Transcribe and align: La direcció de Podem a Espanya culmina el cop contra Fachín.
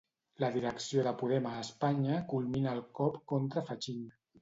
La 0.43 0.47
direcció 0.55 1.03
de 1.09 1.13
Podem 1.19 1.49
a 1.51 1.53
Espanya 1.65 2.19
culmina 2.35 2.75
el 2.75 2.85
cop 3.03 3.25
contra 3.37 3.69
Fachín. 3.73 4.07